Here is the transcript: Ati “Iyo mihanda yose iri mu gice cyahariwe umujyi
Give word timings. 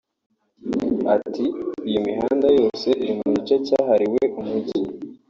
Ati 1.15 1.45
“Iyo 1.89 1.99
mihanda 2.07 2.47
yose 2.59 2.87
iri 3.03 3.13
mu 3.19 3.27
gice 3.35 3.55
cyahariwe 3.67 4.21
umujyi 4.39 4.79